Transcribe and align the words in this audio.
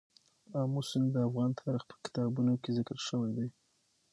آمو 0.61 0.81
سیند 0.89 1.07
د 1.13 1.17
افغان 1.27 1.51
تاریخ 1.61 1.83
په 1.91 1.95
کتابونو 2.03 2.53
کې 2.61 2.69
ذکر 2.77 2.97
شوی 3.07 3.31
دي. 3.37 3.47